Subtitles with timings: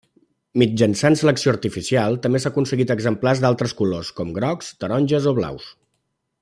[0.61, 5.71] Mitjançant selecció artificial, també s'ha aconseguit exemplars d'altres colors, com grocs, taronges o blaus.